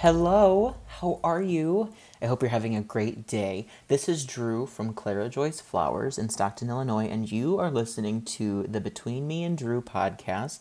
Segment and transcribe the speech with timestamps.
[0.00, 1.92] Hello, how are you?
[2.22, 3.66] I hope you're having a great day.
[3.88, 8.62] This is Drew from Clara Joyce Flowers in Stockton, Illinois, and you are listening to
[8.62, 10.60] the Between Me and Drew podcast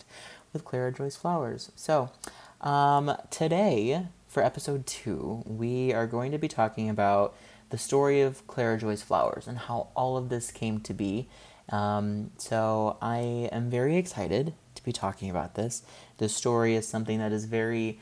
[0.52, 1.71] with Clara Joyce Flowers.
[1.78, 2.11] So,
[2.60, 7.33] um, today, for episode two, we are going to be talking about
[7.69, 11.29] the story of Clara Joyce Flowers and how all of this came to be.
[11.69, 15.82] Um, so, I am very excited to be talking about this.
[16.18, 18.01] This story is something that is very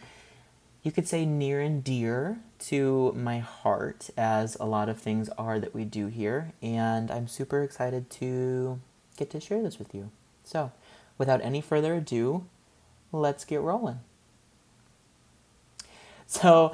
[0.88, 5.59] you could say near and dear to my heart, as a lot of things are
[5.59, 8.80] that we do here, and I'm super excited to
[9.18, 10.12] get to share this with you.
[10.45, 10.72] So,
[11.18, 12.45] without any further ado,
[13.12, 14.00] let's get rolling.
[16.26, 16.73] So,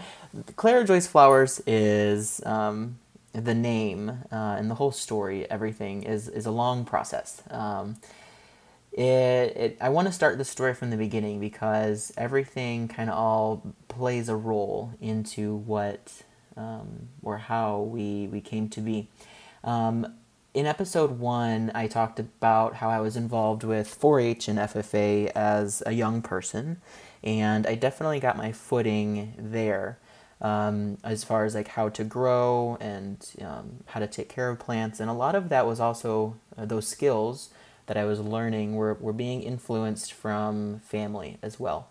[0.57, 2.99] Clara Joyce Flowers is um,
[3.32, 7.41] the name uh, and the whole story, everything is, is a long process.
[7.49, 7.98] Um,
[8.93, 13.18] it, it I want to start the story from the beginning because everything kind of
[13.18, 16.23] all plays a role into what
[16.55, 19.09] um, or how we we came to be.
[19.63, 20.13] Um,
[20.53, 25.81] in episode one, I talked about how I was involved with 4-H and FFA as
[25.87, 26.79] a young person,
[27.23, 29.98] and I definitely got my footing there.
[30.41, 34.59] Um, as far as like how to grow and um, how to take care of
[34.59, 37.49] plants, and a lot of that was also uh, those skills
[37.85, 41.90] that I was learning were, were being influenced from family as well.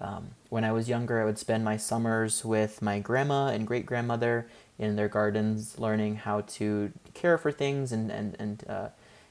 [0.00, 3.86] Um, when I was younger, I would spend my summers with my grandma and great
[3.86, 4.46] grandmother
[4.78, 8.88] in their gardens, learning how to care for things and, and, and uh,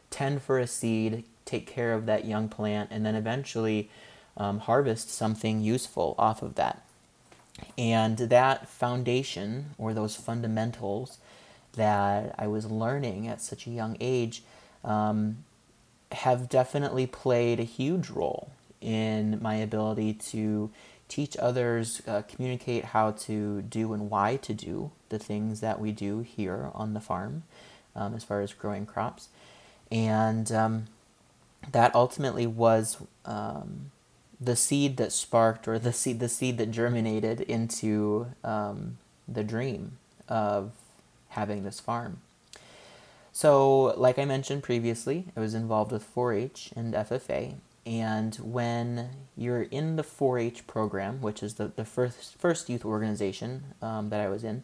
[0.09, 3.89] tend for a seed, take care of that young plant, and then eventually
[4.37, 6.85] um, harvest something useful off of that.
[7.77, 11.19] And that foundation, or those fundamentals
[11.73, 14.43] that I was learning at such a young age,
[14.83, 15.43] um,
[16.13, 20.69] have definitely played a huge role in my ability to
[21.07, 25.91] teach others, uh, communicate how to do and why to do the things that we
[25.91, 27.43] do here on the farm
[27.95, 29.27] um, as far as growing crops.
[29.91, 30.85] And um,
[31.71, 33.91] that ultimately was um,
[34.41, 39.97] the seed that sparked, or the seed, the seed that germinated into um, the dream
[40.27, 40.71] of
[41.29, 42.21] having this farm.
[43.35, 47.55] So, like I mentioned previously, I was involved with 4 H and FFA.
[47.83, 52.85] And when you're in the 4 H program, which is the, the first, first youth
[52.85, 54.63] organization um, that I was in,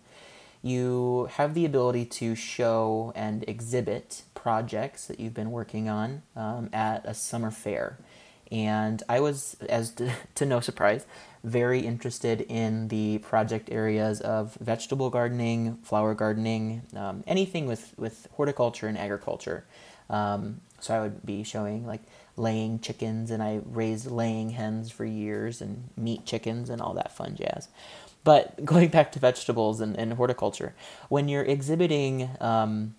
[0.61, 6.69] you have the ability to show and exhibit projects that you've been working on um,
[6.71, 7.97] at a summer fair.
[8.51, 11.07] And I was, as to, to no surprise,
[11.43, 18.27] very interested in the project areas of vegetable gardening, flower gardening, um, anything with, with
[18.33, 19.63] horticulture and agriculture.
[20.09, 22.01] Um, so I would be showing like
[22.35, 27.15] laying chickens, and I raised laying hens for years, and meat chickens, and all that
[27.15, 27.67] fun jazz.
[28.23, 30.73] But going back to vegetables and, and horticulture,
[31.09, 32.95] when you're exhibiting um,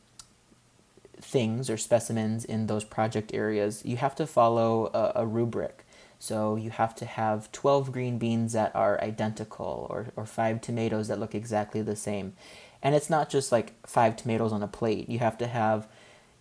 [1.21, 5.85] things or specimens in those project areas, you have to follow a, a rubric.
[6.21, 11.09] So you have to have 12 green beans that are identical or, or five tomatoes
[11.09, 12.35] that look exactly the same.
[12.83, 15.09] And it's not just like five tomatoes on a plate.
[15.09, 15.89] You have to have,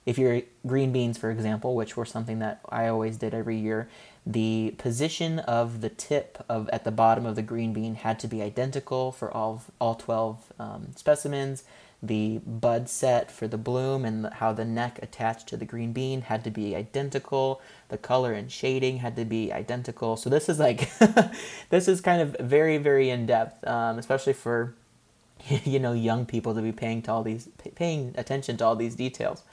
[0.05, 3.87] if you're green beans, for example, which were something that I always did every year,
[4.25, 8.27] the position of the tip of at the bottom of the green bean had to
[8.27, 11.63] be identical for all all 12 um, specimens
[12.01, 16.21] the bud set for the bloom and how the neck attached to the green bean
[16.21, 17.61] had to be identical.
[17.89, 20.15] The color and shading had to be identical.
[20.15, 20.89] So this is like,
[21.69, 24.75] this is kind of very, very in depth, um, especially for,
[25.65, 28.95] you know, young people to be paying to all these, paying attention to all these
[28.95, 29.43] details.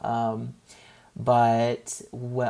[0.00, 0.54] Um,
[1.16, 2.02] but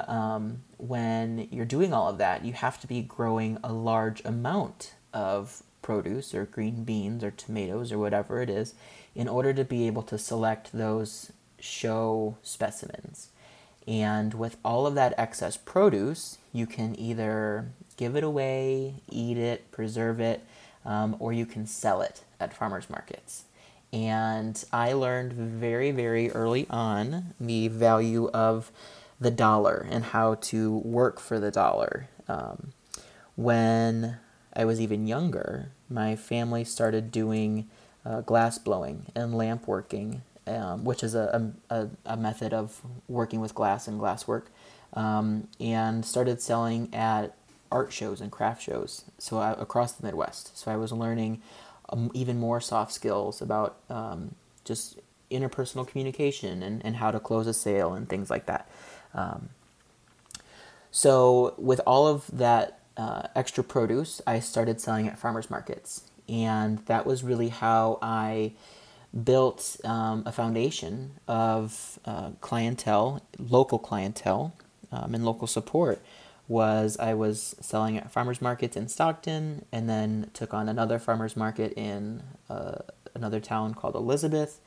[0.06, 4.92] um, when you're doing all of that, you have to be growing a large amount
[5.14, 8.74] of produce or green beans or tomatoes or whatever it is
[9.14, 13.28] in order to be able to select those show specimens.
[13.86, 19.70] And with all of that excess produce, you can either give it away, eat it,
[19.72, 20.44] preserve it,
[20.84, 23.44] um, or you can sell it at farmers markets.
[23.92, 28.70] And I learned very, very early on the value of
[29.20, 32.08] the dollar and how to work for the dollar.
[32.28, 32.72] Um,
[33.36, 34.18] when
[34.54, 37.68] I was even younger, my family started doing
[38.04, 43.40] uh, glass blowing and lamp working, um, which is a, a, a, method of working
[43.40, 44.50] with glass and glass work,
[44.94, 47.34] um, and started selling at
[47.70, 50.56] art shows and craft shows so I, across the Midwest.
[50.58, 51.42] So I was learning
[51.90, 54.98] um, even more soft skills about um, just
[55.30, 58.68] interpersonal communication and, and how to close a sale and things like that.
[59.14, 59.50] Um,
[60.90, 66.78] so with all of that uh, extra produce, I started selling at farmers markets and
[66.86, 68.52] that was really how I
[69.24, 74.54] built um, a foundation of uh, clientele, local clientele,
[74.92, 76.00] um, and local support.
[76.46, 81.36] Was I was selling at farmers markets in Stockton, and then took on another farmers
[81.36, 82.78] market in uh,
[83.14, 84.60] another town called Elizabeth.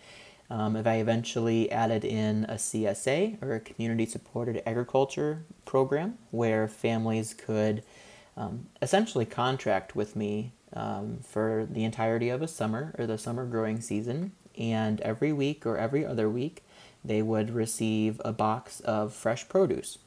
[0.50, 6.68] Um, if I eventually added in a CSA or a community supported agriculture program where
[6.68, 7.84] families could
[8.38, 13.46] um, essentially contract with me um, for the entirety of a summer or the summer
[13.46, 14.32] growing season.
[14.58, 16.64] And every week or every other week,
[17.04, 19.98] they would receive a box of fresh produce.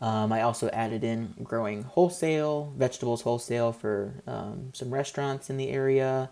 [0.00, 5.70] Um, I also added in growing wholesale, vegetables wholesale for um, some restaurants in the
[5.70, 6.30] area.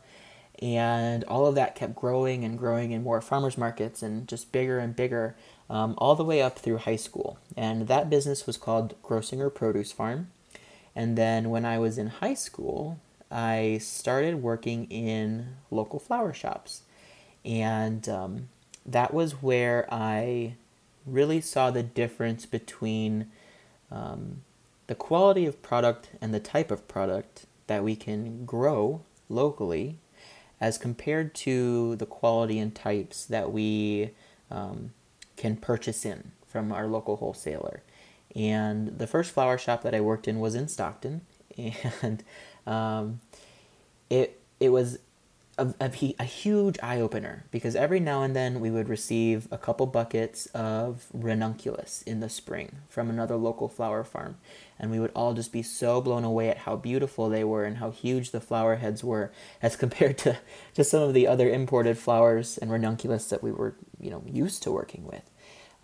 [0.61, 4.79] And all of that kept growing and growing in more farmers markets and just bigger
[4.79, 5.35] and bigger
[5.69, 7.39] um, all the way up through high school.
[7.57, 10.29] And that business was called Grossinger Produce Farm.
[10.97, 12.99] And then when I was in high school,
[13.31, 16.83] I started working in local flower shops.
[17.45, 18.49] And um,
[18.87, 20.55] that was where I
[21.07, 23.31] really saw the difference between
[23.91, 24.43] um,
[24.87, 29.99] the quality of product and the type of product that we can grow locally
[30.61, 34.11] as compared to the quality and types that we
[34.51, 34.93] um,
[35.37, 37.83] can purchase in from our local wholesaler.
[38.35, 41.23] And the first flower shop that I worked in was in Stockton,
[42.03, 42.25] and
[42.67, 43.21] um,
[44.11, 44.99] it it was
[45.59, 49.59] a, a, a huge eye opener because every now and then we would receive a
[49.59, 54.37] couple buckets of ranunculus in the spring from another local flower farm,
[54.79, 57.79] and we would all just be so blown away at how beautiful they were and
[57.79, 59.31] how huge the flower heads were
[59.63, 60.39] as compared to
[60.75, 64.63] to some of the other imported flowers and ranunculus that we were you know used
[64.63, 65.31] to working with,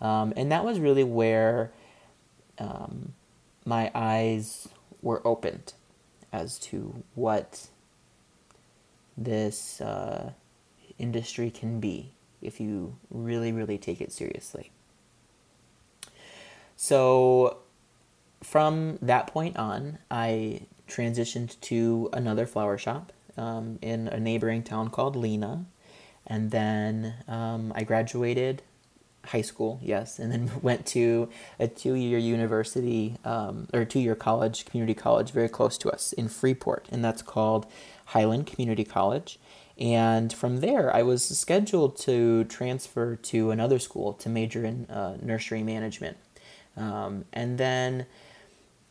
[0.01, 1.71] um, and that was really where
[2.61, 3.13] um,
[3.65, 4.67] my eyes
[5.01, 5.73] were opened
[6.31, 7.67] as to what
[9.17, 10.31] this uh,
[10.97, 12.11] industry can be
[12.41, 14.71] if you really, really take it seriously.
[16.75, 17.57] So,
[18.41, 24.89] from that point on, I transitioned to another flower shop um, in a neighboring town
[24.89, 25.65] called Lena.
[26.25, 28.63] And then um, I graduated
[29.25, 31.29] high school, yes, and then went to
[31.59, 36.87] a two-year university um, or two-year college, community college, very close to us in Freeport,
[36.91, 37.65] and that's called
[38.05, 39.39] Highland Community College.
[39.77, 45.17] And from there, I was scheduled to transfer to another school to major in uh,
[45.21, 46.17] nursery management,
[46.77, 48.05] um, and then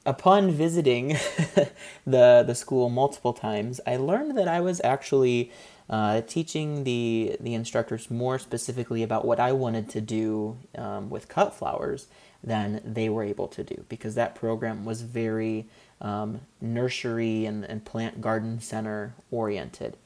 [0.07, 1.09] upon visiting
[2.07, 5.53] the the school multiple times, I learned that I was actually
[5.91, 11.29] uh, teaching the the instructors more specifically about what I wanted to do um, with
[11.29, 12.07] cut flowers
[12.43, 15.67] than they were able to do because that program was very
[16.01, 19.97] um, nursery and, and plant garden center oriented.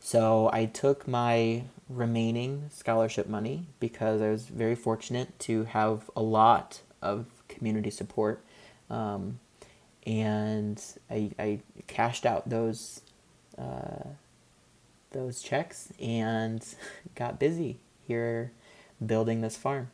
[0.00, 6.22] So I took my remaining scholarship money because I was very fortunate to have a
[6.22, 8.44] lot of community support.
[8.90, 9.38] Um,
[10.04, 13.02] and I, I cashed out those
[13.56, 14.08] uh,
[15.12, 16.64] those checks and
[17.14, 18.52] got busy here
[19.04, 19.90] building this farm.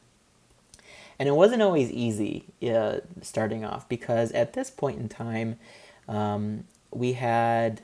[1.19, 5.59] And it wasn't always easy uh, starting off because at this point in time,
[6.07, 7.83] um, we had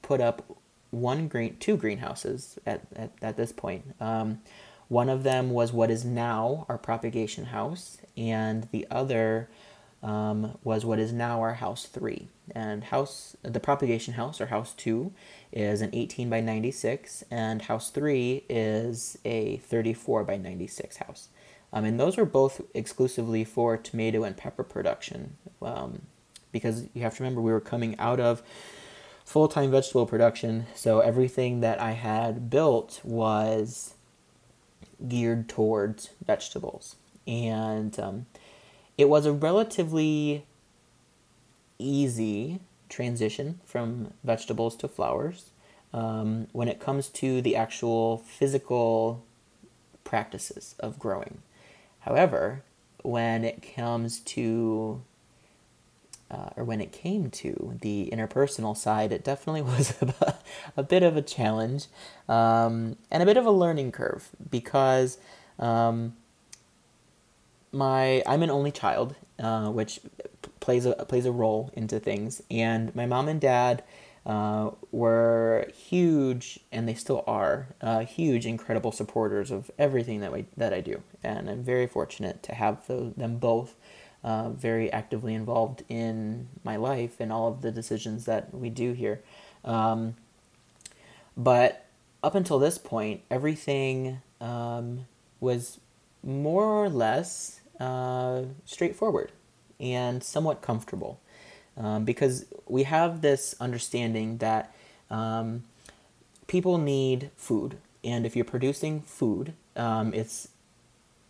[0.00, 0.58] put up
[0.90, 3.94] one green, two greenhouses at, at, at this point.
[4.00, 4.40] Um,
[4.88, 9.48] one of them was what is now our propagation house, and the other
[10.04, 12.28] um, was what is now our house three.
[12.54, 15.12] And house, the propagation house or house two,
[15.50, 21.28] is an 18 by 96, and house three is a 34 by 96 house.
[21.72, 26.02] Um, and those were both exclusively for tomato and pepper production, um,
[26.52, 28.42] because you have to remember we were coming out of
[29.24, 33.94] full time vegetable production, so everything that I had built was
[35.08, 36.96] geared towards vegetables.
[37.26, 38.26] And um,
[38.96, 40.46] it was a relatively
[41.78, 45.50] easy transition from vegetables to flowers
[45.92, 49.24] um, when it comes to the actual physical
[50.04, 51.38] practices of growing.
[52.00, 52.62] However,
[53.02, 55.02] when it comes to
[56.30, 59.94] uh, or when it came to the interpersonal side, it definitely was
[60.76, 61.86] a, bit of a challenge
[62.28, 65.18] um, and a bit of a learning curve because
[65.58, 66.16] um,
[67.74, 70.00] my I'm an only child, uh, which
[70.60, 72.42] plays a plays a role into things.
[72.50, 73.82] And my mom and dad
[74.24, 80.46] uh, were huge, and they still are uh, huge, incredible supporters of everything that we
[80.56, 81.02] that I do.
[81.22, 83.74] And I'm very fortunate to have those, them both.
[84.22, 88.94] Uh, very actively involved in my life and all of the decisions that we do
[88.94, 89.20] here.
[89.66, 90.14] Um,
[91.36, 91.84] but
[92.22, 95.06] up until this point, everything um,
[95.40, 95.78] was
[96.22, 99.32] more or less uh, straightforward
[99.80, 101.20] and somewhat comfortable.
[101.76, 104.72] Um, because we have this understanding that
[105.10, 105.64] um,
[106.46, 110.48] people need food, and if you're producing food, um, it's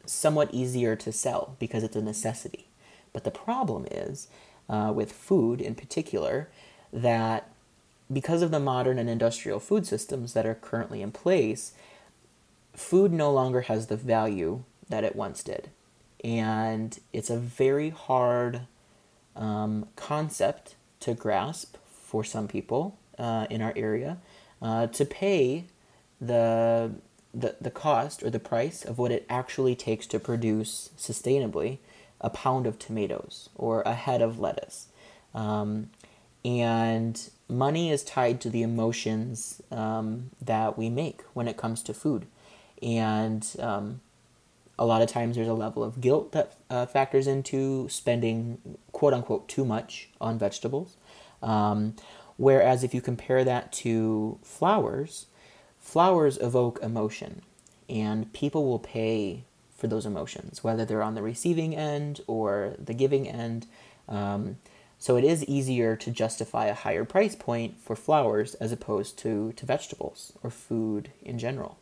[0.04, 2.66] somewhat easier to sell because it's a necessity.
[3.12, 4.28] But the problem is,
[4.68, 6.48] uh, with food in particular,
[6.92, 7.50] that
[8.12, 11.72] because of the modern and industrial food systems that are currently in place,
[12.74, 15.70] food no longer has the value that it once did.
[16.24, 18.62] And it's a very hard
[19.36, 24.16] um, concept to grasp for some people uh, in our area
[24.62, 25.66] uh, to pay
[26.20, 26.92] the,
[27.34, 31.78] the, the cost or the price of what it actually takes to produce sustainably
[32.22, 34.86] a pound of tomatoes or a head of lettuce.
[35.34, 35.90] Um,
[36.42, 41.92] and money is tied to the emotions um, that we make when it comes to
[41.92, 42.26] food.
[42.82, 44.00] And um,
[44.78, 48.58] a lot of times there's a level of guilt that uh, factors into spending
[48.92, 50.96] quote unquote too much on vegetables.
[51.42, 51.94] Um,
[52.36, 55.26] whereas if you compare that to flowers,
[55.78, 57.42] flowers evoke emotion,
[57.88, 59.44] and people will pay
[59.76, 63.66] for those emotions, whether they're on the receiving end or the giving end.
[64.08, 64.56] Um,
[64.98, 69.52] so it is easier to justify a higher price point for flowers as opposed to,
[69.52, 71.78] to vegetables or food in general.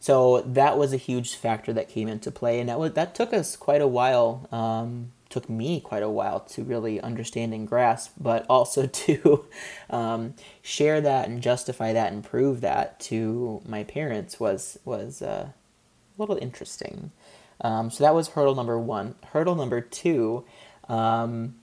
[0.00, 3.32] So that was a huge factor that came into play, and that was that took
[3.32, 4.48] us quite a while.
[4.50, 9.44] Um, took me quite a while to really understand and grasp, but also to
[9.88, 15.48] um, share that and justify that and prove that to my parents was was uh,
[15.50, 17.12] a little interesting.
[17.60, 19.14] Um, so that was hurdle number one.
[19.32, 20.44] Hurdle number two
[20.88, 21.54] um,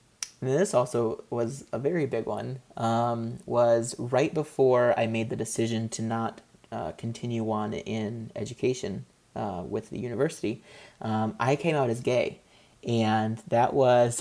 [0.41, 5.89] this also was a very big one, um, was right before I made the decision
[5.89, 9.05] to not uh, continue on in education
[9.35, 10.63] uh, with the university,
[11.01, 12.39] um, I came out as gay.
[12.83, 14.19] And that was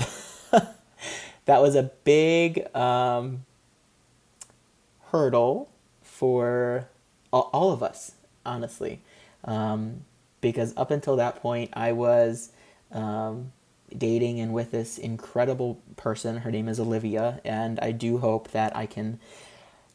[1.45, 3.45] that was a big um,
[5.11, 5.69] hurdle
[6.03, 6.89] for
[7.33, 8.13] all, of us,
[8.45, 9.01] honestly.
[9.45, 10.05] Um,
[10.41, 12.51] because up until that point, I was
[12.93, 13.53] um,
[13.97, 16.39] dating and with this incredible person.
[16.39, 19.21] Her name is Olivia, and I do hope that I can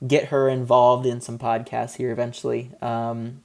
[0.05, 2.72] get her involved in some podcasts here eventually.
[2.81, 3.43] Um,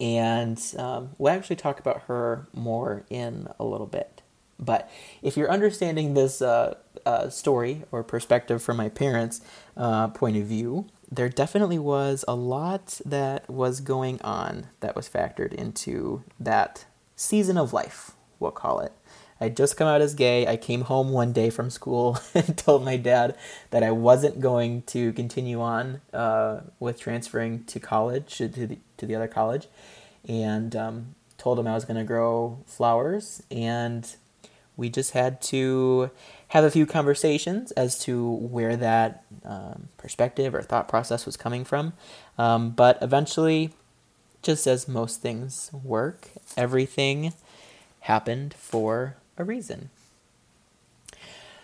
[0.00, 4.22] and um, we'll actually talk about her more in a little bit.
[4.58, 4.90] But
[5.22, 9.40] if you're understanding this uh, uh, story or perspective from my parents'
[9.76, 15.08] uh, point of view, there definitely was a lot that was going on that was
[15.08, 18.92] factored into that season of life, we'll call it.
[19.40, 20.46] I'd just come out as gay.
[20.46, 23.36] I came home one day from school and told my dad
[23.70, 29.06] that I wasn't going to continue on uh, with transferring to college, to the, to
[29.06, 29.66] the other college,
[30.28, 33.42] and um, told him I was going to grow flowers.
[33.50, 34.08] And
[34.76, 36.10] we just had to
[36.48, 41.64] have a few conversations as to where that um, perspective or thought process was coming
[41.64, 41.92] from.
[42.38, 43.70] Um, but eventually,
[44.42, 47.32] just as most things work, everything
[48.00, 49.90] happened for a reason.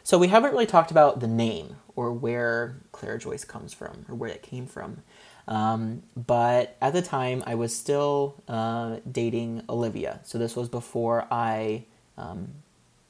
[0.03, 4.15] So we haven't really talked about the name or where Clara Joyce comes from or
[4.15, 5.03] where it came from.
[5.47, 10.21] Um, but at the time, I was still uh, dating Olivia.
[10.25, 11.85] So this was before I
[12.17, 12.49] um,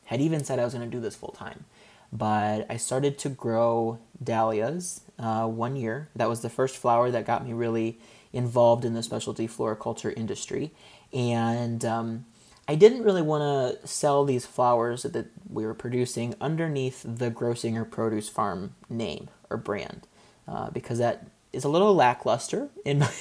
[0.07, 1.65] had even said I was going to do this full time.
[2.13, 6.09] But I started to grow dahlias uh, one year.
[6.17, 7.99] That was the first flower that got me really
[8.33, 10.73] involved in the specialty floriculture industry.
[11.13, 12.25] And um,
[12.71, 13.43] I didn't really want
[13.81, 19.57] to sell these flowers that we were producing underneath the Grossinger Produce Farm name or
[19.57, 20.07] brand
[20.47, 23.13] uh, because that is a little lackluster in my,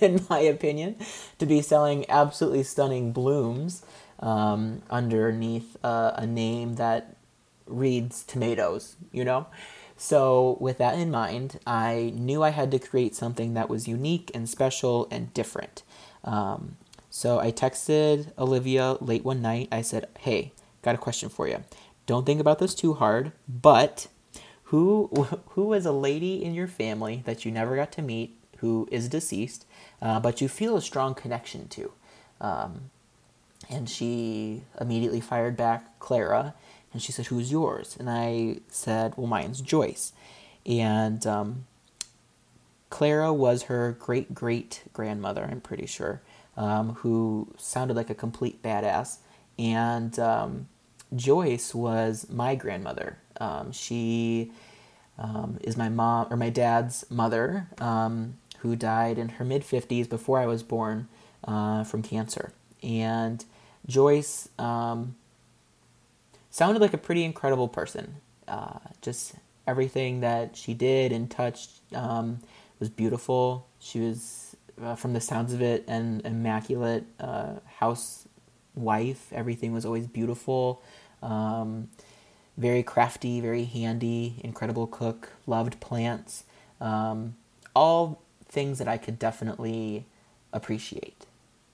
[0.00, 0.96] in my opinion
[1.38, 3.84] to be selling absolutely stunning blooms
[4.18, 7.14] um, underneath uh, a name that
[7.68, 9.46] reads tomatoes, you know?
[9.96, 14.32] So, with that in mind, I knew I had to create something that was unique
[14.34, 15.84] and special and different.
[16.24, 16.78] Um,
[17.18, 19.66] so I texted Olivia late one night.
[19.72, 21.64] I said, "Hey, got a question for you.
[22.06, 24.06] Don't think about this too hard, but
[24.70, 25.08] who
[25.54, 29.08] who is a lady in your family that you never got to meet who is
[29.08, 29.66] deceased,
[30.00, 31.90] uh, but you feel a strong connection to?"
[32.40, 32.90] Um,
[33.68, 36.54] and she immediately fired back Clara,
[36.92, 40.12] and she said, "Who's yours?" And I said, "Well, mine's Joyce."
[40.64, 41.66] And um,
[42.90, 46.22] Clara was her great great grandmother, I'm pretty sure
[46.58, 49.18] um, who sounded like a complete badass.
[49.58, 50.68] And um,
[51.16, 53.18] Joyce was my grandmother.
[53.40, 54.52] Um, she
[55.18, 60.08] um, is my mom or my dad's mother, um, who died in her mid 50s
[60.08, 61.08] before I was born
[61.44, 62.52] uh, from cancer.
[62.82, 63.44] And
[63.86, 64.50] Joyce
[66.50, 68.16] sounded like a pretty incredible person.
[68.48, 69.34] Uh, just
[69.66, 72.40] everything that she did and touched um,
[72.80, 73.66] was beautiful.
[73.78, 74.37] She was,
[74.82, 79.32] uh, from the sounds of it, an immaculate uh, housewife.
[79.32, 80.82] Everything was always beautiful.
[81.22, 81.88] Um,
[82.56, 86.44] very crafty, very handy, incredible cook, loved plants.
[86.80, 87.36] Um,
[87.74, 90.06] all things that I could definitely
[90.52, 91.26] appreciate.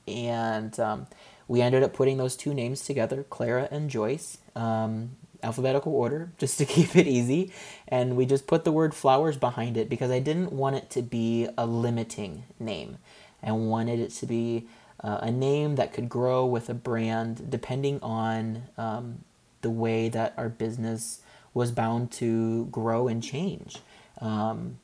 [0.06, 1.06] And um,
[1.48, 6.58] we ended up putting those two names together, Clara and Joyce, um, alphabetical order, just
[6.58, 7.52] to keep it easy.
[7.86, 11.02] And we just put the word flowers behind it because I didn't want it to
[11.02, 12.98] be a limiting name.
[13.42, 14.66] I wanted it to be
[15.02, 19.18] uh, a name that could grow with a brand depending on um,
[19.60, 21.20] the way that our business
[21.52, 23.78] was bound to grow and change.
[24.20, 24.78] Um,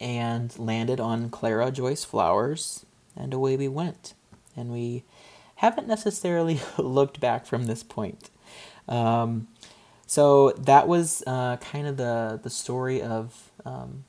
[0.00, 2.84] and landed on Clara Joyce Flowers,
[3.16, 4.14] and away we went.
[4.56, 5.04] And we
[5.56, 8.30] haven't necessarily looked back from this point.
[8.88, 9.48] Um,
[10.06, 14.04] so that was uh, kind of the the story of um,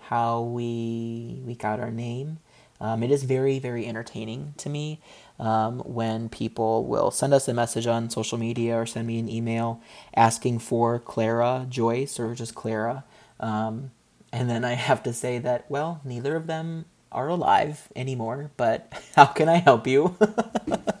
[0.00, 2.38] how we we got our name.
[2.80, 5.00] Um, it is very very entertaining to me
[5.38, 9.28] um, when people will send us a message on social media or send me an
[9.28, 9.80] email
[10.14, 13.04] asking for Clara Joyce or just Clara.
[13.40, 13.90] Um,
[14.32, 18.92] and then I have to say that well, neither of them are alive anymore, but
[19.16, 20.16] how can I help you?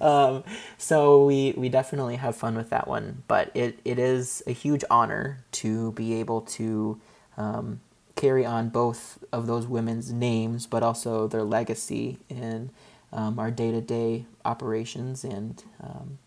[0.00, 0.44] um,
[0.78, 4.84] so we we definitely have fun with that one, but it, it is a huge
[4.90, 7.00] honor to be able to
[7.36, 7.80] um,
[8.14, 12.70] carry on both of those women's names, but also their legacy in
[13.12, 16.18] um, our day to day operations and um,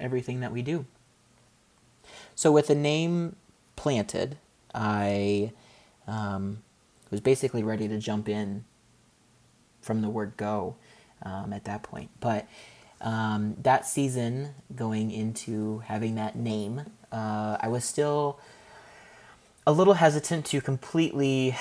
[0.00, 0.86] everything that we do.
[2.34, 3.36] So with the name
[3.76, 4.36] planted,
[4.74, 5.52] I
[6.06, 6.62] um,
[7.10, 8.64] was basically ready to jump in
[9.80, 10.76] from the word go
[11.24, 12.10] um, at that point.
[12.20, 12.46] But
[13.00, 16.82] um, that season, going into having that name,
[17.12, 18.38] uh, I was still
[19.66, 21.56] a little hesitant to completely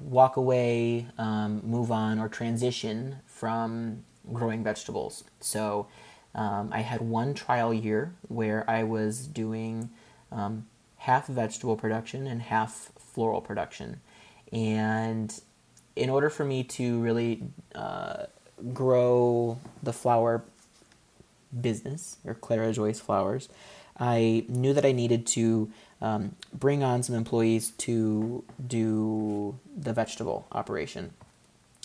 [0.00, 5.24] walk away, um, move on, or transition from growing vegetables.
[5.40, 5.86] So
[6.34, 9.90] um, I had one trial year where I was doing
[10.30, 14.00] um, half vegetable production and half floral production.
[14.52, 15.38] And
[15.96, 17.42] in order for me to really
[17.74, 18.26] uh,
[18.72, 20.44] grow the flower
[21.58, 23.48] business or Clara Joyce Flowers,
[23.98, 25.70] I knew that I needed to
[26.00, 31.12] um, bring on some employees to do the vegetable operation.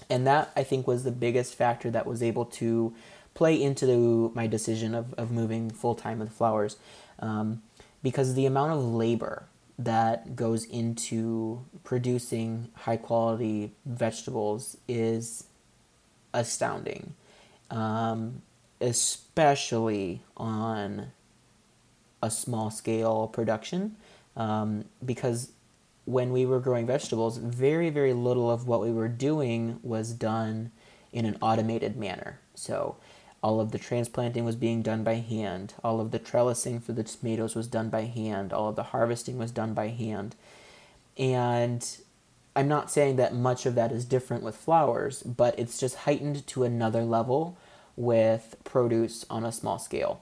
[0.09, 2.93] And that I think was the biggest factor that was able to
[3.33, 6.77] play into the, my decision of, of moving full time with flowers.
[7.19, 7.61] Um,
[8.01, 9.43] because the amount of labor
[9.77, 15.43] that goes into producing high quality vegetables is
[16.33, 17.13] astounding,
[17.69, 18.41] um,
[18.81, 21.11] especially on
[22.21, 23.95] a small scale production.
[24.35, 25.51] Um, because
[26.05, 30.71] when we were growing vegetables, very, very little of what we were doing was done
[31.11, 32.39] in an automated manner.
[32.55, 32.95] So,
[33.43, 35.73] all of the transplanting was being done by hand.
[35.83, 38.51] All of the trellising for the tomatoes was done by hand.
[38.51, 40.35] All of the harvesting was done by hand.
[41.17, 41.85] And
[42.57, 46.47] I'm not saying that much of that is different with flowers, but it's just heightened
[46.47, 47.55] to another level
[47.95, 50.21] with produce on a small scale.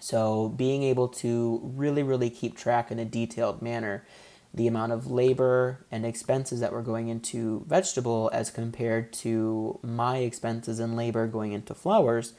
[0.00, 4.04] So, being able to really, really keep track in a detailed manner
[4.52, 10.18] the amount of labor and expenses that were going into vegetable as compared to my
[10.18, 12.32] expenses and labor going into flowers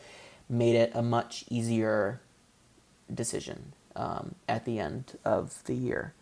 [0.50, 2.20] made it a much easier
[3.14, 6.14] decision um, at the end of the year.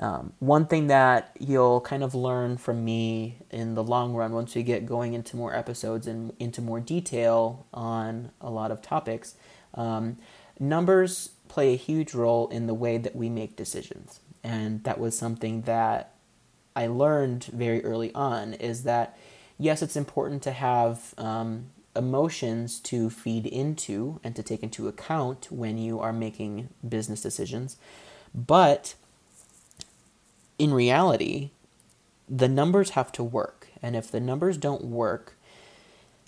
[0.00, 4.54] Um, one thing that you'll kind of learn from me in the long run once
[4.54, 9.36] we get going into more episodes and into more detail on a lot of topics,
[9.74, 10.16] um,
[10.58, 14.20] numbers play a huge role in the way that we make decisions.
[14.42, 16.14] And that was something that
[16.74, 19.16] I learned very early on is that
[19.58, 25.48] yes, it's important to have um, emotions to feed into and to take into account
[25.50, 27.76] when you are making business decisions,
[28.34, 28.94] but
[30.58, 31.50] in reality,
[32.28, 35.36] the numbers have to work, and if the numbers don't work,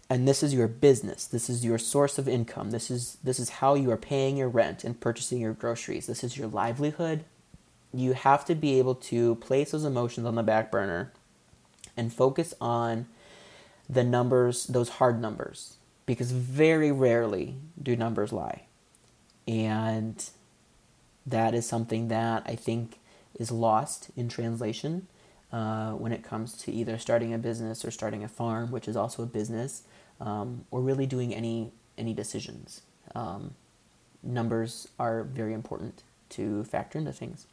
[0.09, 3.49] and this is your business this is your source of income this is this is
[3.49, 7.25] how you are paying your rent and purchasing your groceries this is your livelihood
[7.93, 11.13] you have to be able to place those emotions on the back burner
[11.97, 13.07] and focus on
[13.89, 18.65] the numbers, those hard numbers, because very rarely do numbers lie.
[19.49, 20.23] And
[21.25, 22.99] that is something that I think
[23.39, 25.07] is lost in translation
[25.53, 28.97] uh, when it comes to either starting a business or starting a farm, which is
[28.97, 29.83] also a business,
[30.21, 32.83] um, or really doing any any decisions.
[33.15, 33.55] Um,
[34.23, 37.47] numbers are very important to factor into things,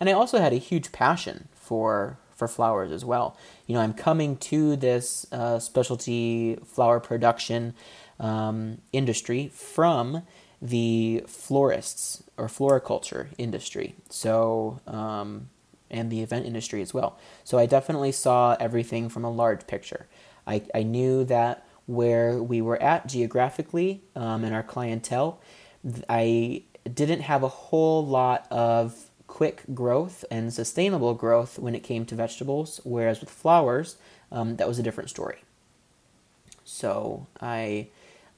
[0.00, 3.36] and I also had a huge passion for for flowers as well.
[3.66, 7.74] You know, I'm coming to this uh, specialty flower production
[8.18, 10.22] um, industry from
[10.64, 13.94] the florists or floriculture industry.
[14.08, 15.50] So, um,
[15.90, 17.18] and the event industry as well.
[17.44, 20.06] So I definitely saw everything from a large picture.
[20.46, 25.38] I, I knew that where we were at geographically um, and our clientele,
[26.08, 32.06] I didn't have a whole lot of quick growth and sustainable growth when it came
[32.06, 33.96] to vegetables, whereas with flowers,
[34.32, 35.42] um, that was a different story.
[36.64, 37.88] So I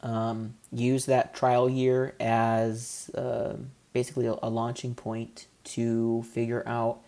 [0.06, 3.54] um, used that trial year as uh,
[3.92, 7.00] basically a, a launching point to figure out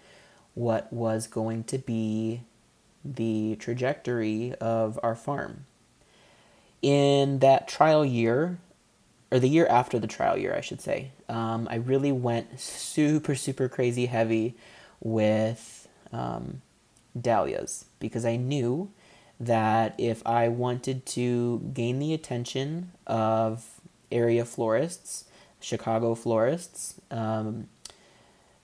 [0.54, 2.42] what was going to be
[3.04, 5.64] the trajectory of our farm.
[6.82, 8.58] In that trial year,
[9.30, 13.36] or the year after the trial year, I should say, um, I really went super,
[13.36, 14.56] super crazy heavy
[15.00, 16.62] with um,
[17.18, 18.90] dahlias because I knew
[19.40, 25.24] that if I wanted to gain the attention of area florists,
[25.60, 27.68] Chicago florists, um,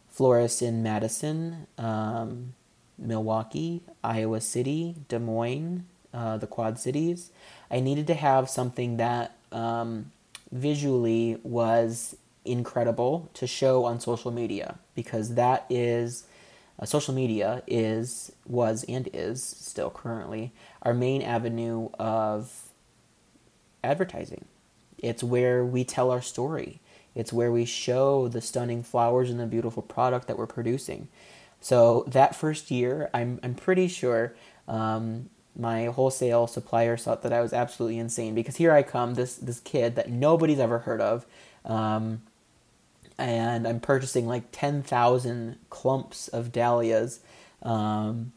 [0.08, 2.54] florists in Madison, um,
[2.98, 7.30] Milwaukee, Iowa City, Des Moines, uh, the Quad Cities,
[7.70, 10.12] I needed to have something that um,
[10.52, 16.24] visually was incredible to show on social media because that is
[16.78, 22.68] uh, social media is was and is still currently our main avenue of
[23.82, 24.44] advertising.
[24.98, 26.80] It's where we tell our story.
[27.14, 31.08] It's where we show the stunning flowers and the beautiful product that we're producing.
[31.60, 34.34] So that first year, I'm I'm pretty sure
[34.66, 39.36] um, my wholesale suppliers thought that I was absolutely insane because here I come, this
[39.36, 41.24] this kid that nobody's ever heard of,
[41.64, 42.22] um,
[43.18, 47.20] and I'm purchasing like ten thousand clumps of dahlias,
[47.62, 48.32] um,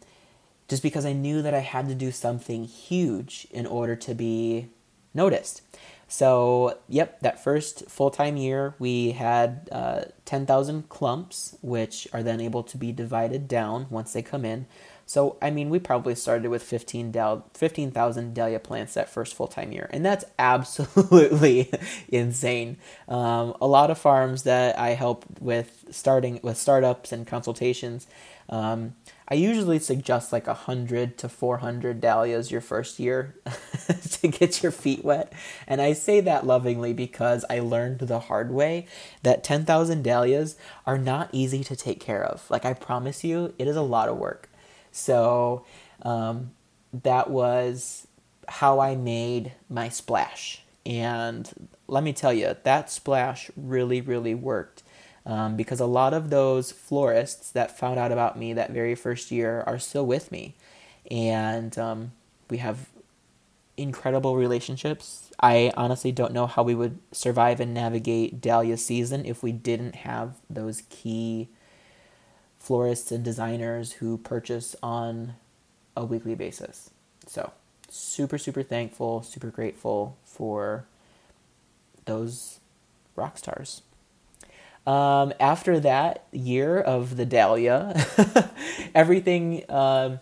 [0.68, 4.70] just because I knew that I had to do something huge in order to be
[5.14, 5.62] noticed.
[6.08, 12.40] So, yep, that first full time year, we had uh, 10,000 clumps, which are then
[12.40, 14.68] able to be divided down once they come in.
[15.08, 17.92] So, I mean, we probably started with 15,000 15,
[18.34, 21.72] dahlia plants that first full time year, and that's absolutely
[22.10, 22.78] insane.
[23.08, 28.06] Um, a lot of farms that I help with starting with startups and consultations,
[28.50, 28.96] um,
[29.30, 33.36] I usually suggest like 100 to 400 dahlias your first year
[34.12, 35.32] to get your feet wet.
[35.68, 38.88] And I say that lovingly because I learned the hard way
[39.24, 42.50] that 10,000 dahlias are not easy to take care of.
[42.50, 44.50] Like, I promise you, it is a lot of work.
[44.98, 45.66] So
[46.02, 46.52] um,
[46.94, 48.08] that was
[48.48, 50.62] how I made my splash.
[50.86, 54.84] And let me tell you, that splash really, really worked.
[55.26, 59.30] Um, because a lot of those florists that found out about me that very first
[59.30, 60.56] year are still with me.
[61.12, 62.14] And um,
[62.50, 62.88] we have
[63.76, 65.30] incredible relationships.
[65.38, 69.96] I honestly don't know how we would survive and navigate Dahlia season if we didn't
[69.96, 71.50] have those key
[72.68, 75.36] florists and designers who purchase on
[75.96, 76.90] a weekly basis.
[77.26, 77.54] So,
[77.88, 80.84] super, super thankful, super grateful for
[82.04, 82.60] those
[83.16, 83.84] rock stars.
[84.86, 88.06] Um, after that year of the Dahlia,
[88.94, 90.18] everything uh,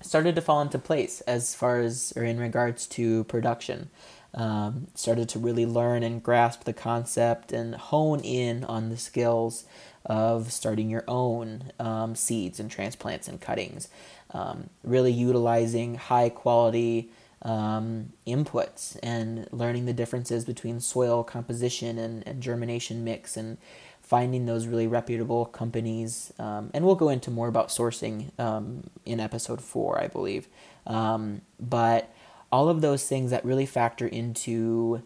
[0.00, 3.90] started to fall into place as far as, or in regards to production.
[4.34, 9.66] Um, started to really learn and grasp the concept and hone in on the skills
[10.06, 13.88] of starting your own um, seeds and transplants and cuttings.
[14.32, 17.10] Um, really utilizing high quality
[17.42, 23.58] um, inputs and learning the differences between soil composition and, and germination mix and
[24.00, 26.32] finding those really reputable companies.
[26.38, 30.48] Um, and we'll go into more about sourcing um, in episode four, I believe.
[30.86, 32.12] Um, but
[32.50, 35.02] all of those things that really factor into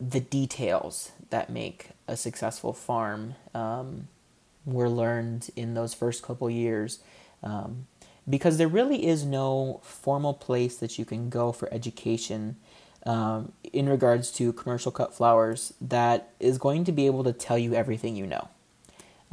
[0.00, 4.08] the details that make a successful farm um,
[4.66, 6.98] were learned in those first couple years.
[7.42, 7.86] Um,
[8.28, 12.56] because there really is no formal place that you can go for education
[13.06, 17.58] um, in regards to commercial cut flowers that is going to be able to tell
[17.58, 18.48] you everything you know.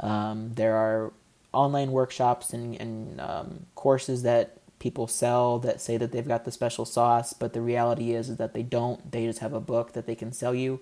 [0.00, 1.12] Um, there are
[1.52, 6.52] online workshops and, and um, courses that people sell that say that they've got the
[6.52, 9.10] special sauce, but the reality is, is that they don't.
[9.10, 10.80] They just have a book that they can sell you.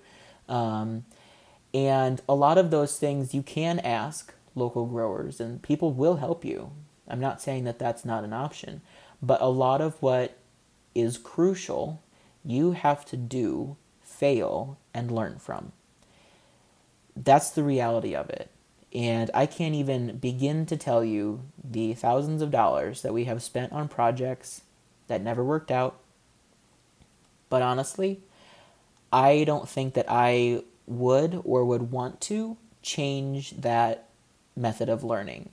[1.77, 6.43] And a lot of those things you can ask local growers, and people will help
[6.43, 6.71] you.
[7.07, 8.81] I'm not saying that that's not an option,
[9.21, 10.39] but a lot of what
[10.95, 12.03] is crucial,
[12.43, 15.73] you have to do, fail, and learn from.
[17.15, 18.51] That's the reality of it.
[18.95, 23.43] And I can't even begin to tell you the thousands of dollars that we have
[23.43, 24.63] spent on projects
[25.09, 25.99] that never worked out.
[27.51, 28.21] But honestly,
[29.13, 34.09] I don't think that I would or would want to change that
[34.57, 35.51] method of learning.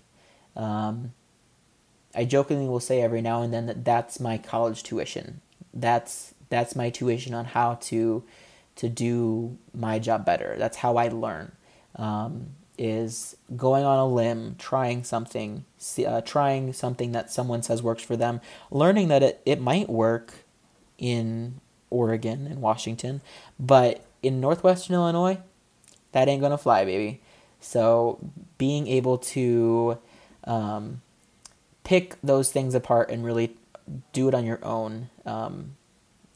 [0.56, 1.14] Um,
[2.16, 5.42] I jokingly will say every now and then that that's my college tuition.
[5.74, 8.24] That's that's my tuition on how to
[8.76, 10.56] to do my job better.
[10.58, 11.52] That's how I learn.
[11.96, 15.64] Um, is going on a limb, trying something,
[16.06, 18.42] uh, trying something that someone says works for them,
[18.72, 20.34] learning that it, it might work
[20.98, 23.22] in Oregon and Washington,
[23.60, 25.38] but in Northwestern Illinois,
[26.14, 27.22] that ain't gonna fly, baby.
[27.60, 28.20] So
[28.58, 30.00] being able to
[30.46, 31.02] um,
[31.84, 33.56] pick those things apart and really
[34.14, 35.76] do it on your own um,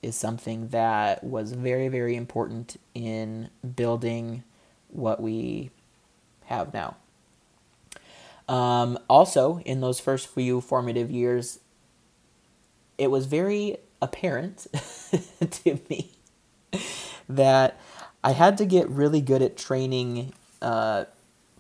[0.02, 4.44] is something that was very, very important in building
[4.90, 5.70] what we
[6.46, 6.96] have now.
[8.48, 11.60] Um, also, in those first few formative years,
[12.98, 14.68] it was very apparent
[15.52, 16.17] to me
[17.30, 17.80] that
[18.24, 21.06] I had to get really good at training uh,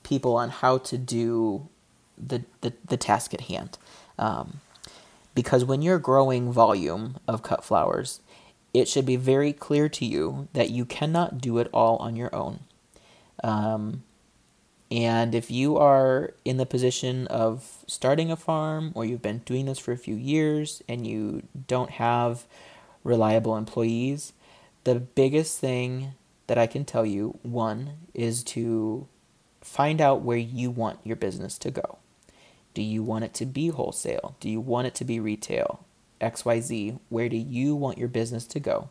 [0.03, 1.67] people on how to do
[2.17, 3.77] the, the, the task at hand.
[4.17, 4.61] Um,
[5.35, 8.21] because when you're growing volume of cut flowers,
[8.73, 12.33] it should be very clear to you that you cannot do it all on your
[12.35, 12.61] own.
[13.43, 14.03] Um,
[14.89, 19.65] and if you are in the position of starting a farm or you've been doing
[19.65, 22.45] this for a few years and you don't have
[23.03, 24.33] reliable employees,
[24.87, 26.13] the biggest thing
[26.47, 29.05] that I can tell you one is to
[29.59, 31.97] find out where you want your business to go.
[32.73, 34.37] Do you want it to be wholesale?
[34.39, 35.83] Do you want it to be retail?
[36.21, 38.87] XYZ, where do you want your business to go?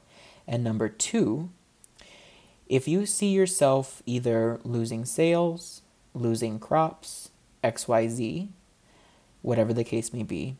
[0.46, 1.48] And number two,
[2.68, 5.80] if you see yourself either losing sales,
[6.12, 7.30] losing crops,
[7.64, 8.48] XYZ,
[9.40, 10.56] whatever the case may be,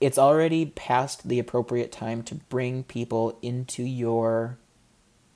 [0.00, 4.58] it's already past the appropriate time to bring people into your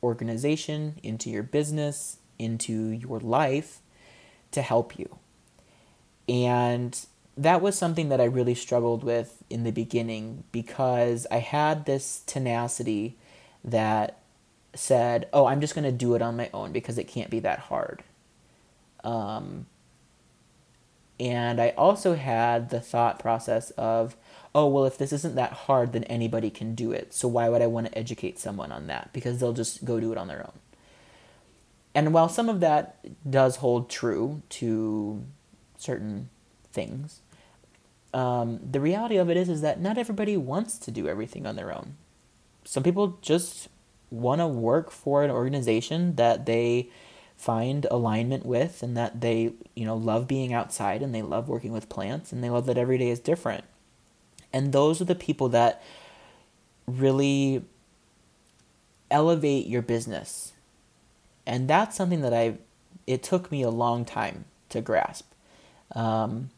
[0.02, 3.80] organization, into your business, into your life
[4.52, 5.18] to help you.
[6.28, 6.98] And
[7.36, 12.22] that was something that I really struggled with in the beginning because I had this
[12.26, 13.16] tenacity
[13.62, 14.18] that
[14.74, 17.40] said, "Oh, I'm just going to do it on my own because it can't be
[17.40, 18.02] that hard."
[19.02, 19.66] Um,
[21.20, 24.16] and I also had the thought process of,
[24.54, 27.12] "Oh, well, if this isn't that hard, then anybody can do it.
[27.12, 29.12] So why would I want to educate someone on that?
[29.12, 30.58] Because they'll just go do it on their own."
[31.94, 35.24] And while some of that does hold true to
[35.76, 36.28] certain
[36.72, 37.20] things,
[38.12, 41.56] um, the reality of it is is that not everybody wants to do everything on
[41.56, 41.96] their own.
[42.64, 43.68] Some people just
[44.10, 46.88] want to work for an organization that they
[47.36, 51.72] find alignment with and that they you know love being outside and they love working
[51.72, 53.64] with plants and they love that every day is different
[54.54, 55.82] and those are the people that
[56.86, 57.64] really
[59.10, 60.52] elevate your business.
[61.44, 62.56] And that's something that i
[63.06, 65.30] it took me a long time to grasp.
[65.94, 66.50] Um,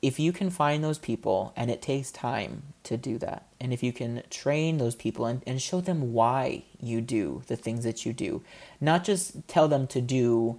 [0.00, 3.82] if you can find those people, and it takes time to do that, and if
[3.82, 8.06] you can train those people and, and show them why you do the things that
[8.06, 8.42] you do,
[8.80, 10.58] not just tell them to do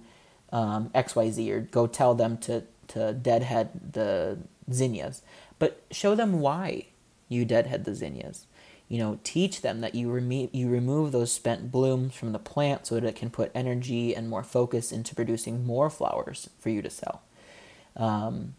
[0.52, 4.38] um, XYZ or go tell them to, to deadhead the
[4.70, 5.22] zinnias,
[5.62, 6.86] but show them why
[7.28, 8.46] you deadhead the zinnias.
[8.88, 12.84] You know, teach them that you, remo- you remove those spent blooms from the plant
[12.84, 16.82] so that it can put energy and more focus into producing more flowers for you
[16.82, 17.22] to sell.
[17.96, 18.56] Um,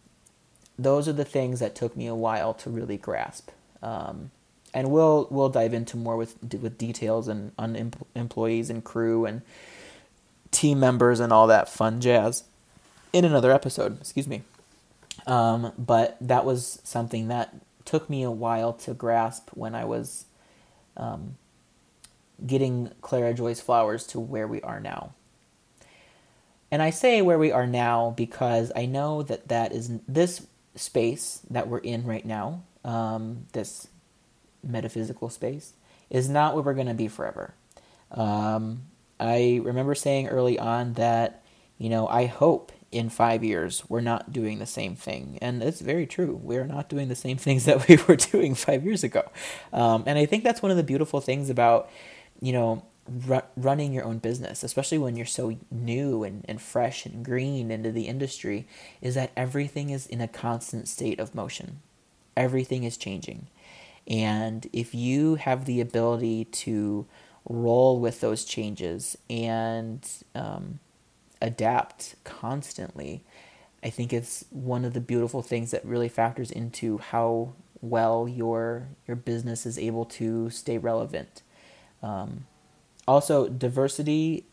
[0.79, 3.49] those are the things that took me a while to really grasp.
[3.81, 4.31] Um,
[4.73, 9.41] and we'll we'll dive into more with with details and on employees and crew and
[10.51, 12.45] team members and all that fun jazz
[13.11, 13.99] in another episode.
[13.99, 14.43] Excuse me.
[15.27, 20.25] Um, but that was something that took me a while to grasp when I was
[20.97, 21.35] um,
[22.45, 25.13] getting Clara Joyce flowers to where we are now.
[26.71, 31.41] And I say where we are now because I know that that is this space
[31.49, 33.87] that we're in right now, um, this
[34.63, 35.73] metaphysical space,
[36.09, 37.53] is not where we're going to be forever.
[38.11, 38.83] Um,
[39.19, 41.43] I remember saying early on that,
[41.77, 45.39] you know, I hope in five years we're not doing the same thing.
[45.41, 46.39] And it's very true.
[46.41, 49.29] We're not doing the same things that we were doing five years ago.
[49.71, 51.89] Um, and I think that's one of the beautiful things about,
[52.41, 52.83] you know,
[53.27, 57.71] ru- running your own business, especially when you're so new and, and fresh and green
[57.71, 58.67] into the industry,
[59.01, 61.79] is that everything is in a constant state of motion.
[62.35, 63.47] Everything is changing.
[64.07, 67.05] And if you have the ability to
[67.47, 70.79] roll with those changes and um,
[71.43, 73.23] adapt constantly,
[73.83, 78.87] I think it's one of the beautiful things that really factors into how well your
[79.07, 81.43] your business is able to stay relevant.
[82.01, 82.47] Um,
[83.07, 84.45] also, diversity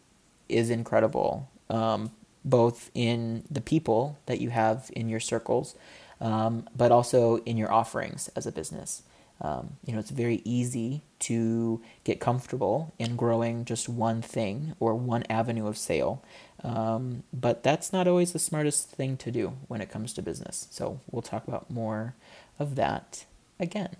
[0.49, 2.11] is incredible, um,
[2.45, 5.77] both in the people that you have in your circles,
[6.21, 9.03] um, but also in your offerings as a business.
[9.41, 14.95] Um, you know, it's very easy to get comfortable in growing just one thing or
[14.95, 16.23] one avenue of sale.
[16.63, 20.69] Um, but that's not always the smartest thing to do when it comes to business.
[20.71, 22.15] So we'll talk about more
[22.59, 23.25] of that
[23.59, 23.97] again.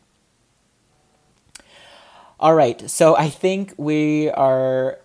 [2.39, 4.99] All right, so I think we are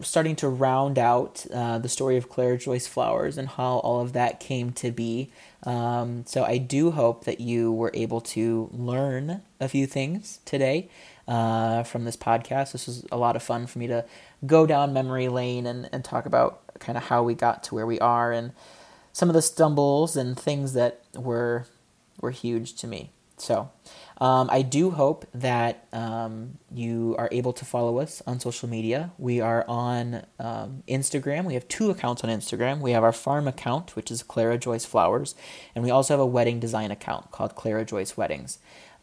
[0.00, 4.12] starting to round out uh, the story of Clara Joyce Flowers and how all of
[4.12, 5.30] that came to be.
[5.62, 10.90] Um, so I do hope that you were able to learn a few things today
[11.26, 12.72] uh, from this podcast.
[12.72, 14.04] This was a lot of fun for me to
[14.44, 17.86] go down memory lane and, and talk about kind of how we got to where
[17.86, 18.52] we are and
[19.12, 21.66] some of the stumbles and things that were
[22.20, 23.10] were huge to me.
[23.38, 23.70] So
[24.18, 29.12] um, I do hope that um, you are able to follow us on social media.
[29.18, 31.44] We are on um, Instagram.
[31.44, 32.80] We have two accounts on Instagram.
[32.80, 35.34] We have our farm account, which is Clara Joyce Flowers,
[35.74, 38.58] and we also have a wedding design account called Clara Joyce Weddings.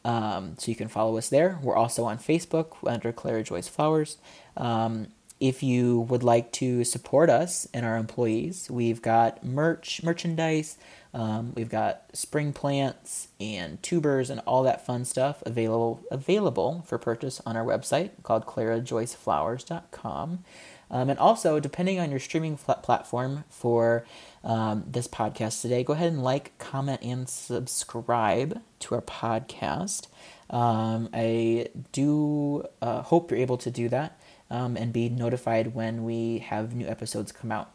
[0.06, 1.60] Um, so you can follow us there.
[1.62, 4.18] We're also on Facebook under Clara Joyce Flowers.
[4.58, 5.08] Um,
[5.40, 10.78] if you would like to support us and our employees, we've got merch, merchandise,
[11.14, 16.98] um, we've got spring plants and tubers and all that fun stuff available available for
[16.98, 20.44] purchase on our website called clarajoyceflowers.com.
[20.92, 24.06] Um, and also, depending on your streaming platform for
[24.44, 30.08] um, this podcast today, go ahead and like, comment, and subscribe to our podcast.
[30.52, 34.20] Um, I do uh, hope you're able to do that
[34.52, 37.74] um, and be notified when we have new episodes come out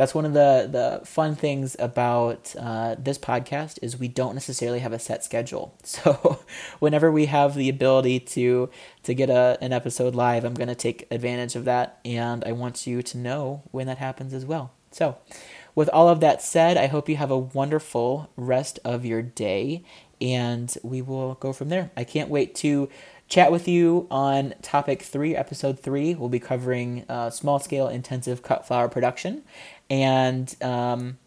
[0.00, 4.78] that's one of the the fun things about uh, this podcast is we don't necessarily
[4.78, 5.74] have a set schedule.
[5.84, 6.40] So
[6.78, 8.70] whenever we have the ability to
[9.02, 12.52] to get a, an episode live, I'm going to take advantage of that, and I
[12.52, 14.72] want you to know when that happens as well.
[14.90, 15.18] So.
[15.72, 19.84] With all of that said, I hope you have a wonderful rest of your day,
[20.20, 21.92] and we will go from there.
[21.96, 22.88] I can't wait to
[23.30, 26.14] chat with you on topic three, episode three.
[26.16, 29.44] We'll be covering uh, small scale intensive cut flower production.
[29.90, 31.18] And um,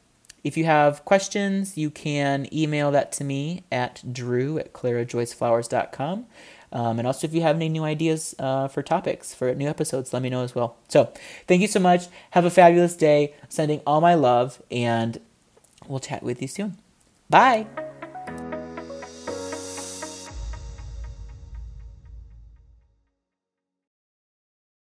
[0.43, 6.26] if you have questions, you can email that to me at drew at clarajoyceflowers.com.
[6.71, 10.12] Um, and also, if you have any new ideas uh, for topics for new episodes,
[10.12, 10.76] let me know as well.
[10.88, 11.13] So,
[11.47, 12.08] thank you so much.
[12.32, 13.36] Have a fabulous day.
[13.47, 15.21] Sending all my love, and
[15.88, 16.78] we'll chat with you soon.
[17.30, 17.67] Bye.